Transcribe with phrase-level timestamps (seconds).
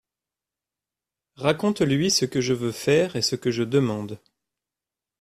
[1.35, 4.19] Raconte-lui ce que je veux faire et ce que je demande.